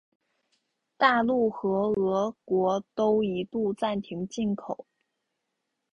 [0.97, 4.87] 大陆和俄国都一度暂停进口。